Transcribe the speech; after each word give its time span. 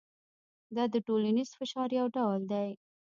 دا 0.75 0.83
د 0.93 0.95
ټولنیز 1.07 1.49
فشار 1.59 1.89
یو 1.99 2.07
ډول 2.15 2.41
دی. 2.51 2.69